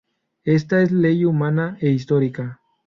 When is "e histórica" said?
1.79-2.59